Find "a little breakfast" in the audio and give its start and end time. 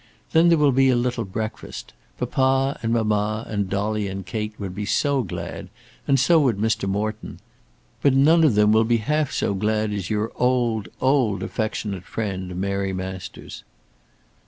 0.89-1.93